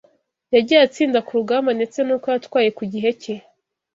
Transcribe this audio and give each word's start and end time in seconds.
yagiye 0.55 0.79
atsinda 0.87 1.19
ku 1.25 1.31
rugamba 1.37 1.71
ndetse 1.77 1.97
n’uko 2.03 2.25
yatwaye 2.33 2.69
ku 2.77 2.83
gihe 2.91 3.09
cye.” 3.21 3.33